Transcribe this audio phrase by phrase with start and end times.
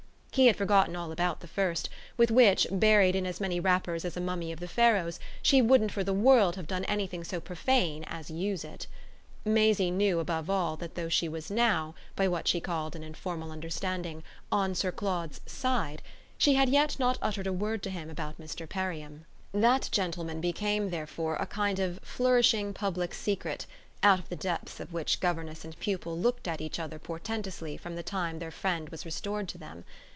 [0.33, 4.15] He had forgotten all about the first, with which, buried in as many wrappers as
[4.15, 8.05] a mummy of the Pharaohs, she wouldn't for the world have done anything so profane
[8.05, 8.87] as use it.
[9.43, 13.51] Maisie knew above all that though she was now, by what she called an informal
[13.51, 16.01] understanding, on Sir Claude's "side,"
[16.37, 18.65] she had yet not uttered a word to him about Mr.
[18.69, 19.25] Perriam.
[19.51, 23.65] That gentleman became therefore a kind of flourishing public secret,
[24.01, 27.97] out of the depths of which governess and pupil looked at each other portentously from
[27.97, 29.83] the time their friend was restored to them.